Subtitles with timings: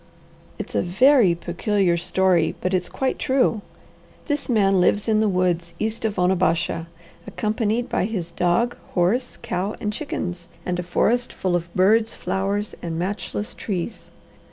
[0.57, 3.61] It's a very peculiar story, but it's quite true.
[4.25, 6.87] This man lives in the woods east of Onabasha,
[7.27, 12.73] accompanied by his dog, horse, cow, and chickens, and a forest full of birds, flowers,
[12.81, 14.09] and matchless trees.